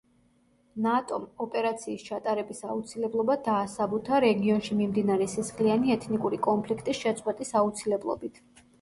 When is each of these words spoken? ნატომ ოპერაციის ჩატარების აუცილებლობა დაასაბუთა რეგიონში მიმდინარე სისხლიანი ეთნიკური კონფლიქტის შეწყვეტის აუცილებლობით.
ნატომ 0.85 1.27
ოპერაციის 1.45 2.05
ჩატარების 2.07 2.63
აუცილებლობა 2.71 3.37
დაასაბუთა 3.49 4.23
რეგიონში 4.27 4.81
მიმდინარე 4.83 5.31
სისხლიანი 5.37 5.97
ეთნიკური 6.01 6.45
კონფლიქტის 6.53 7.07
შეწყვეტის 7.07 7.59
აუცილებლობით. 7.65 8.47